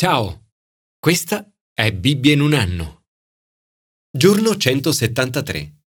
[0.00, 0.52] Ciao,
[1.00, 3.06] questa è Bibbia in un anno.
[4.16, 5.82] Giorno 173.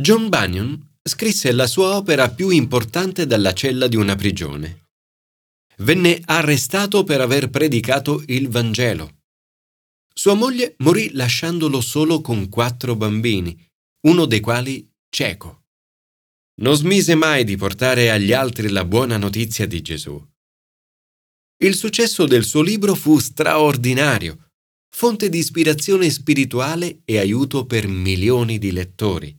[0.00, 4.90] John Bunyan scrisse la sua opera più importante dalla cella di una prigione.
[5.78, 9.22] Venne arrestato per aver predicato il Vangelo.
[10.14, 13.60] Sua moglie morì lasciandolo solo con quattro bambini,
[14.06, 15.64] uno dei quali cieco.
[16.60, 20.24] Non smise mai di portare agli altri la buona notizia di Gesù.
[21.64, 24.50] Il successo del suo libro fu straordinario,
[24.94, 29.34] fonte di ispirazione spirituale e aiuto per milioni di lettori.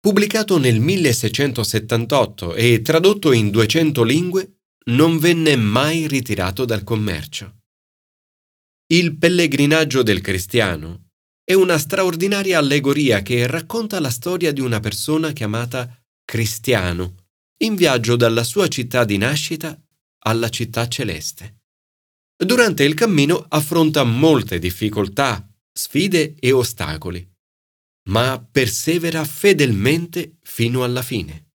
[0.00, 7.58] Pubblicato nel 1678 e tradotto in 200 lingue, non venne mai ritirato dal commercio.
[8.88, 11.10] Il pellegrinaggio del cristiano
[11.44, 17.14] è una straordinaria allegoria che racconta la storia di una persona chiamata Cristiano,
[17.58, 19.80] in viaggio dalla sua città di nascita
[20.20, 21.62] alla città celeste.
[22.36, 27.26] Durante il cammino affronta molte difficoltà, sfide e ostacoli,
[28.08, 31.52] ma persevera fedelmente fino alla fine.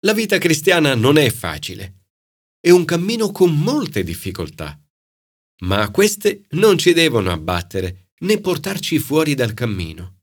[0.00, 2.06] La vita cristiana non è facile,
[2.60, 4.80] è un cammino con molte difficoltà,
[5.62, 10.22] ma queste non ci devono abbattere né portarci fuori dal cammino.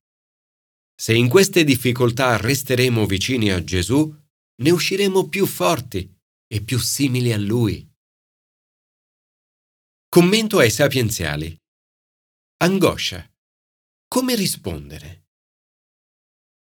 [0.95, 4.13] Se in queste difficoltà resteremo vicini a Gesù,
[4.61, 6.13] ne usciremo più forti
[6.51, 7.87] e più simili a lui.
[10.09, 11.55] Commento ai sapienziali.
[12.63, 13.31] Angoscia.
[14.07, 15.27] Come rispondere?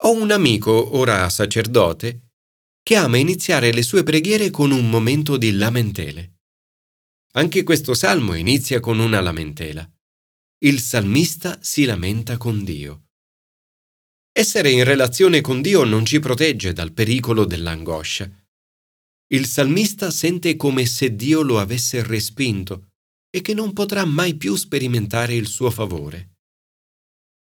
[0.05, 2.29] Ho un amico, ora sacerdote,
[2.85, 6.43] che ama iniziare le sue preghiere con un momento di lamentele.
[7.33, 9.91] Anche questo salmo inizia con una lamentela.
[10.59, 13.07] Il salmista si lamenta con Dio.
[14.31, 18.44] Essere in relazione con Dio non ci protegge dal pericolo dell'angoscia
[19.35, 22.93] il salmista sente come se Dio lo avesse respinto
[23.29, 26.37] e che non potrà mai più sperimentare il suo favore.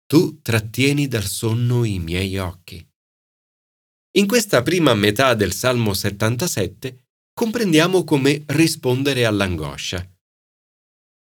[0.06, 2.86] Tu trattieni dal sonno i miei occhi.
[4.18, 10.10] In questa prima metà del Salmo 77 comprendiamo come rispondere all'angoscia.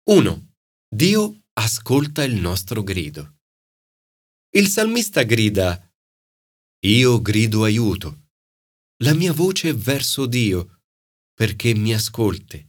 [0.10, 0.54] 1.
[0.88, 3.36] Dio ascolta il nostro grido.
[4.56, 5.92] Il salmista grida
[6.86, 8.23] Io grido aiuto
[9.04, 10.80] la mia voce verso Dio,
[11.34, 12.66] perché mi ascolti.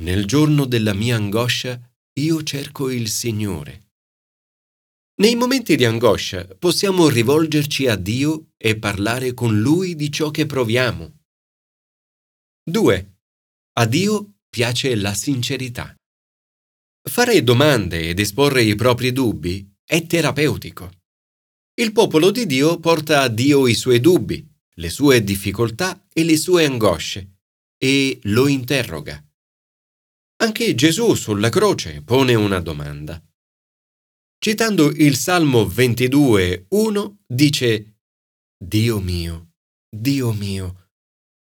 [0.00, 1.78] Nel giorno della mia angoscia
[2.18, 3.90] io cerco il Signore.
[5.20, 10.46] Nei momenti di angoscia possiamo rivolgerci a Dio e parlare con Lui di ciò che
[10.46, 11.18] proviamo.
[12.70, 13.16] 2.
[13.72, 15.94] A Dio piace la sincerità.
[17.06, 20.90] Fare domande ed esporre i propri dubbi è terapeutico.
[21.74, 26.36] Il popolo di Dio porta a Dio i suoi dubbi le sue difficoltà e le
[26.36, 27.40] sue angosce
[27.76, 29.22] e lo interroga.
[30.36, 33.22] Anche Gesù sulla croce pone una domanda.
[34.38, 37.98] Citando il Salmo 22, 1, dice
[38.56, 39.54] Dio mio,
[39.88, 40.90] Dio mio,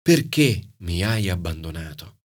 [0.03, 2.21] perché mi hai abbandonato?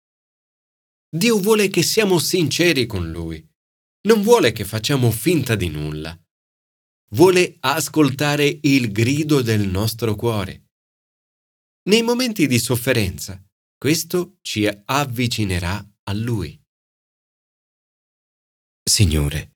[1.09, 3.47] Dio vuole che siamo sinceri con Lui,
[4.03, 6.19] non vuole che facciamo finta di nulla.
[7.13, 10.70] Vuole ascoltare il grido del nostro cuore
[11.89, 13.43] nei momenti di sofferenza.
[13.77, 16.61] Questo ci avvicinerà a Lui.
[18.83, 19.53] Signore,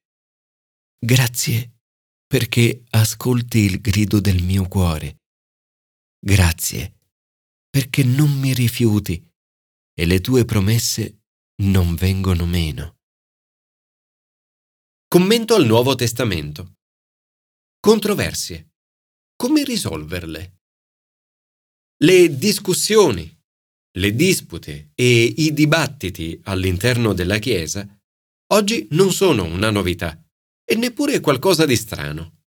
[0.99, 1.81] grazie
[2.27, 5.19] perché ascolti il grido del mio cuore.
[6.19, 6.99] Grazie
[7.69, 9.23] perché non mi rifiuti
[9.93, 11.25] e le tue promesse
[11.63, 12.99] non vengono meno.
[15.09, 16.75] Commento al Nuovo Testamento.
[17.79, 18.71] Controversie.
[19.37, 20.63] Come risolverle?
[22.03, 23.33] Le discussioni,
[23.99, 27.87] le dispute e i dibattiti all'interno della Chiesa
[28.53, 30.21] oggi non sono una novità
[30.65, 32.43] e neppure qualcosa di strano.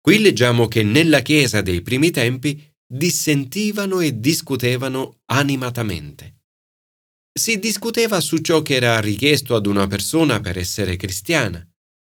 [0.00, 6.40] Qui leggiamo che nella Chiesa dei primi tempi dissentivano e discutevano animatamente.
[7.32, 11.64] Si discuteva su ciò che era richiesto ad una persona per essere cristiana,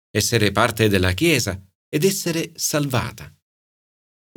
[0.10, 3.32] essere parte della Chiesa ed essere salvata.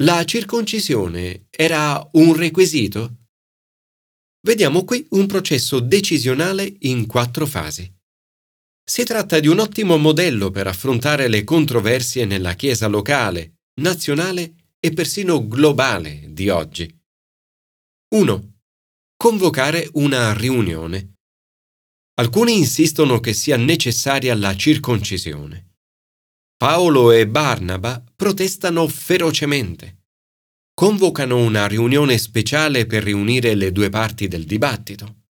[0.02, 3.26] La circoncisione era un requisito?
[4.40, 7.92] Vediamo qui un processo decisionale in quattro fasi.
[8.82, 14.90] Si tratta di un ottimo modello per affrontare le controversie nella Chiesa locale, nazionale e
[14.94, 16.90] persino globale di oggi.
[18.14, 18.52] 1.
[19.16, 21.16] Convocare una riunione.
[22.14, 25.69] Alcuni insistono che sia necessaria la circoncisione.
[26.62, 30.08] Paolo e Barnaba protestano ferocemente.
[30.74, 35.22] Convocano una riunione speciale per riunire le due parti del dibattito.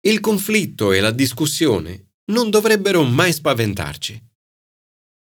[0.00, 4.20] Il conflitto e la discussione non dovrebbero mai spaventarci.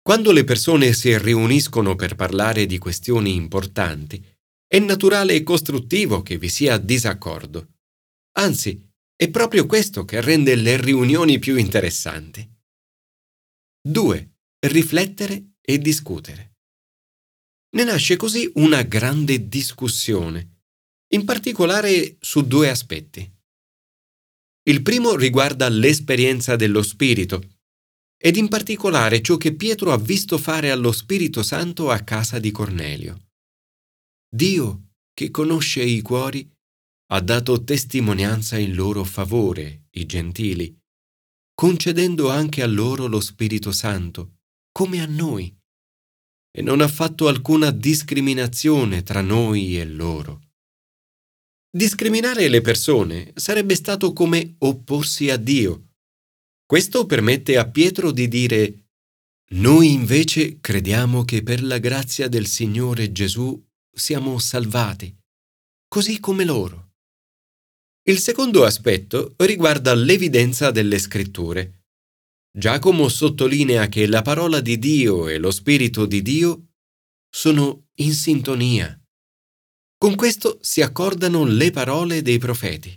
[0.03, 4.21] Quando le persone si riuniscono per parlare di questioni importanti,
[4.67, 7.75] è naturale e costruttivo che vi sia disaccordo.
[8.39, 8.85] Anzi,
[9.15, 12.45] è proprio questo che rende le riunioni più interessanti.
[13.81, 14.32] 2.
[14.65, 16.59] Riflettere e discutere.
[17.75, 20.67] Ne nasce così una grande discussione,
[21.15, 23.29] in particolare su due aspetti.
[24.69, 27.43] Il primo riguarda l'esperienza dello Spirito,
[28.17, 32.53] ed in particolare ciò che Pietro ha visto fare allo Spirito Santo a casa di
[32.53, 33.31] Cornelio.
[34.33, 36.49] Dio, che conosce i cuori,
[37.11, 40.73] ha dato testimonianza in loro favore, i gentili,
[41.53, 44.37] concedendo anche a loro lo Spirito Santo,
[44.73, 45.55] come a noi,
[46.51, 50.41] e non ha fatto alcuna discriminazione tra noi e loro.
[51.71, 55.93] Discriminare le persone sarebbe stato come opporsi a Dio,
[56.73, 58.87] questo permette a Pietro di dire
[59.51, 63.63] Noi invece crediamo che per la grazia del Signore Gesù
[63.95, 65.15] siamo salvati,
[65.87, 66.93] così come loro.
[68.05, 71.82] Il secondo aspetto riguarda l'evidenza delle scritture.
[72.55, 76.67] Giacomo sottolinea che la parola di Dio e lo Spirito di Dio
[77.31, 78.95] sono in sintonia.
[79.97, 82.95] Con questo si accordano le parole dei profeti.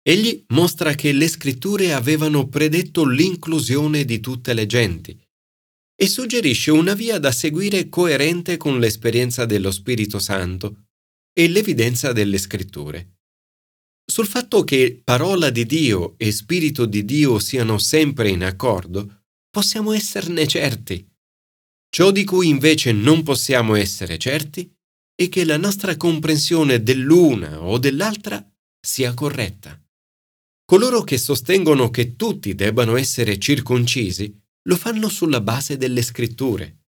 [0.00, 5.20] Egli mostra che le scritture avevano predetto l'inclusione di tutte le genti
[5.96, 10.90] e suggerisce una via da seguire coerente con l'esperienza dello Spirito Santo
[11.32, 13.15] e l'evidenza delle scritture.
[14.08, 19.92] Sul fatto che parola di Dio e Spirito di Dio siano sempre in accordo, possiamo
[19.92, 21.04] esserne certi.
[21.90, 24.72] Ciò di cui invece non possiamo essere certi
[25.12, 28.48] è che la nostra comprensione dell'una o dell'altra
[28.80, 29.82] sia corretta.
[30.64, 34.32] Coloro che sostengono che tutti debbano essere circoncisi
[34.68, 36.84] lo fanno sulla base delle scritture.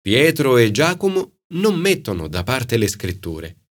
[0.00, 3.65] Pietro e Giacomo non mettono da parte le scritture,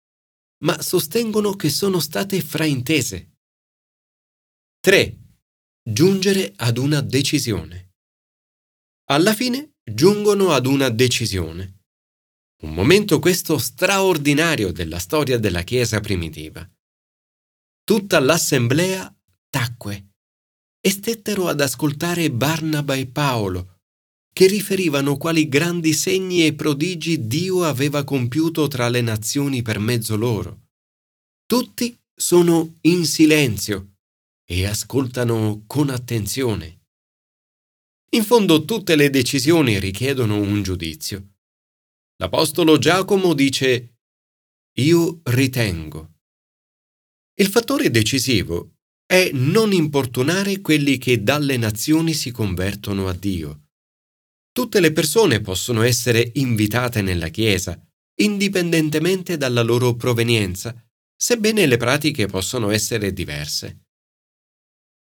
[0.62, 3.30] ma sostengono che sono state fraintese.
[4.80, 5.18] 3.
[5.82, 7.94] Giungere ad una decisione.
[9.10, 11.80] Alla fine giungono ad una decisione.
[12.62, 16.68] Un momento questo straordinario della storia della Chiesa primitiva
[17.84, 19.14] tutta l'assemblea
[19.50, 20.12] tacque
[20.80, 23.71] e stettero ad ascoltare Barnaba e Paolo,
[24.32, 30.16] che riferivano quali grandi segni e prodigi Dio aveva compiuto tra le nazioni per mezzo
[30.16, 30.68] loro.
[31.46, 33.96] Tutti sono in silenzio
[34.44, 36.80] e ascoltano con attenzione.
[38.10, 41.34] In fondo tutte le decisioni richiedono un giudizio.
[42.16, 43.96] L'Apostolo Giacomo dice
[44.78, 46.12] Io ritengo
[47.36, 48.74] il fattore decisivo
[49.06, 53.61] è non importunare quelli che dalle nazioni si convertono a Dio.
[54.52, 57.80] Tutte le persone possono essere invitate nella Chiesa,
[58.20, 60.74] indipendentemente dalla loro provenienza,
[61.16, 63.86] sebbene le pratiche possono essere diverse.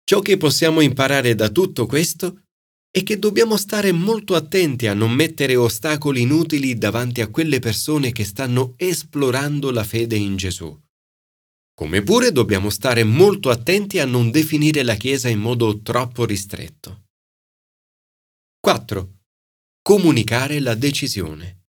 [0.05, 2.43] Ciò che possiamo imparare da tutto questo
[2.91, 8.13] è che dobbiamo stare molto attenti a non mettere ostacoli inutili davanti a quelle persone
[8.13, 10.79] che stanno esplorando la fede in Gesù.
[11.73, 17.05] Come pure dobbiamo stare molto attenti a non definire la Chiesa in modo troppo ristretto.
[18.61, 19.20] 4.
[19.83, 21.69] Comunicare la decisione.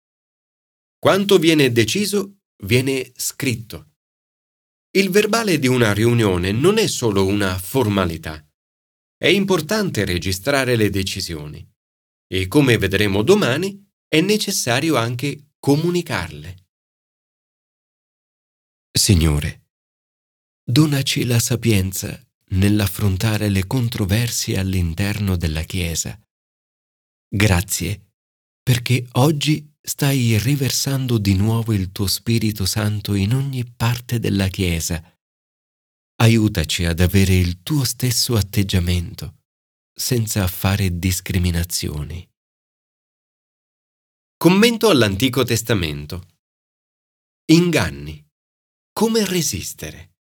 [0.99, 3.93] Quanto viene deciso viene scritto.
[4.91, 8.45] Il verbale di una riunione non è solo una formalità.
[9.17, 11.65] È importante registrare le decisioni
[12.27, 16.67] e, come vedremo domani, è necessario anche comunicarle.
[18.91, 19.69] Signore,
[20.63, 26.19] donaci la sapienza nell'affrontare le controversie all'interno della Chiesa.
[27.33, 28.11] Grazie,
[28.61, 35.01] perché oggi stai riversando di nuovo il tuo Spirito Santo in ogni parte della Chiesa.
[36.17, 39.43] Aiutaci ad avere il tuo stesso atteggiamento,
[39.97, 42.29] senza fare discriminazioni.
[44.35, 46.27] Commento all'Antico Testamento.
[47.45, 48.27] Inganni.
[48.91, 50.15] Come resistere?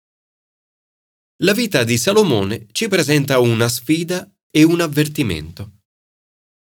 [1.41, 5.78] La vita di Salomone ci presenta una sfida e un avvertimento.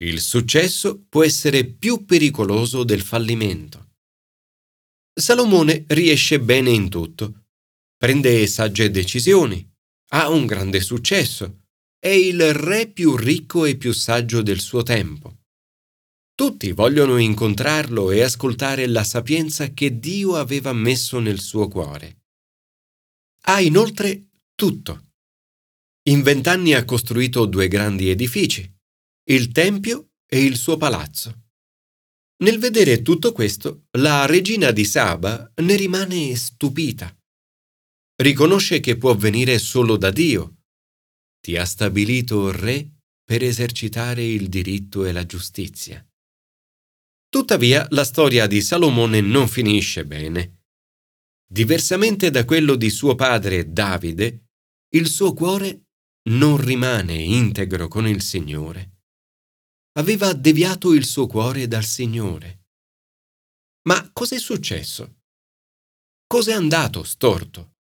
[0.04, 3.92] Il successo può essere più pericoloso del fallimento.
[5.18, 7.46] Salomone riesce bene in tutto,
[7.96, 9.66] prende sagge decisioni,
[10.10, 11.62] ha un grande successo,
[11.98, 15.38] è il re più ricco e più saggio del suo tempo.
[16.34, 22.24] Tutti vogliono incontrarlo e ascoltare la sapienza che Dio aveva messo nel suo cuore.
[23.46, 25.12] Ha inoltre tutto.
[26.10, 28.70] In vent'anni ha costruito due grandi edifici,
[29.26, 31.44] il Tempio e il suo palazzo.
[32.42, 37.16] Nel vedere tutto questo, la regina di Saba ne rimane stupita.
[38.16, 40.64] Riconosce che può venire solo da Dio.
[41.40, 42.90] Ti ha stabilito re
[43.24, 46.06] per esercitare il diritto e la giustizia.
[47.28, 50.64] Tuttavia, la storia di Salomone non finisce bene.
[51.50, 54.48] Diversamente da quello di suo padre Davide,
[54.94, 55.86] il suo cuore
[56.30, 58.93] non rimane integro con il Signore.
[59.96, 62.64] Aveva deviato il suo cuore dal Signore.
[63.86, 65.20] Ma cos'è successo?
[66.26, 67.74] Cos'è andato storto?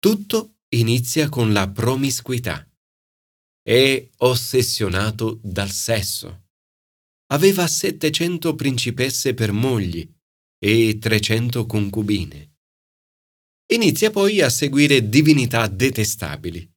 [0.00, 2.68] Tutto inizia con la promiscuità.
[3.62, 6.48] È ossessionato dal sesso.
[7.32, 10.12] Aveva 700 principesse per mogli
[10.58, 12.56] e 300 concubine.
[13.72, 16.68] Inizia poi a seguire divinità detestabili.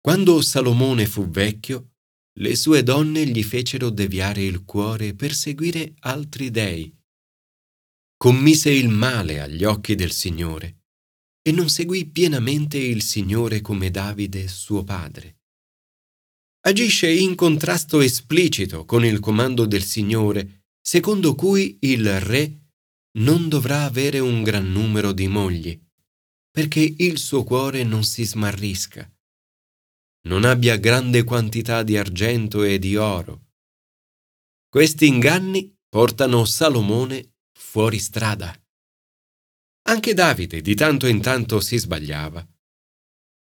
[0.00, 1.91] Quando Salomone fu vecchio,
[2.36, 6.94] le sue donne gli fecero deviare il cuore per seguire altri dei.
[8.16, 10.78] Commise il male agli occhi del Signore
[11.42, 15.40] e non seguì pienamente il Signore come Davide suo padre.
[16.64, 22.60] Agisce in contrasto esplicito con il comando del Signore, secondo cui il re
[23.18, 25.78] non dovrà avere un gran numero di mogli,
[26.50, 29.11] perché il suo cuore non si smarrisca
[30.22, 33.50] non abbia grande quantità di argento e di oro.
[34.68, 38.56] Questi inganni portano Salomone fuori strada.
[39.88, 42.46] Anche Davide di tanto in tanto si sbagliava,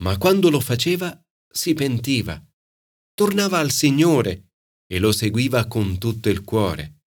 [0.03, 1.19] ma quando lo faceva
[1.51, 2.41] si pentiva,
[3.13, 4.51] tornava al Signore
[4.87, 7.01] e lo seguiva con tutto il cuore.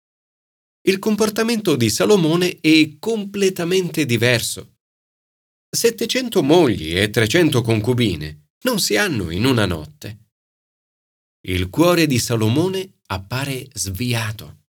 [0.81, 4.77] Il comportamento di Salomone è completamente diverso.
[5.69, 10.29] 700 mogli e 300 concubine non si hanno in una notte.
[11.47, 14.65] Il cuore di Salomone appare sviato.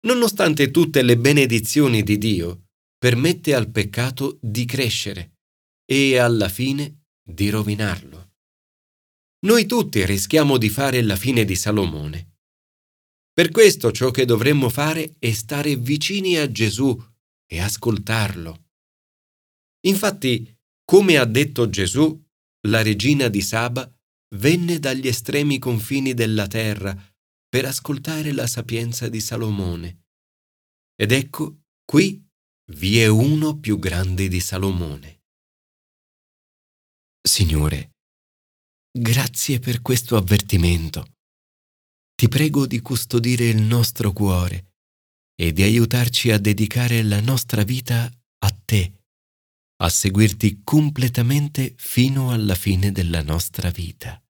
[0.00, 5.38] Nonostante tutte le benedizioni di Dio, permette al peccato di crescere
[5.84, 8.32] e alla fine di rovinarlo.
[9.40, 12.36] Noi tutti rischiamo di fare la fine di Salomone.
[13.32, 17.00] Per questo ciò che dovremmo fare è stare vicini a Gesù
[17.46, 18.66] e ascoltarlo.
[19.86, 22.20] Infatti, come ha detto Gesù,
[22.66, 23.90] la regina di Saba
[24.36, 26.96] venne dagli estremi confini della terra
[27.48, 30.06] per ascoltare la sapienza di Salomone.
[30.94, 32.22] Ed ecco, qui
[32.72, 35.22] vi è uno più grande di Salomone.
[37.22, 37.96] Signore,
[38.90, 41.16] grazie per questo avvertimento.
[42.14, 44.74] Ti prego di custodire il nostro cuore
[45.34, 48.10] e di aiutarci a dedicare la nostra vita
[48.40, 48.97] a te
[49.80, 54.20] a seguirti completamente fino alla fine della nostra vita.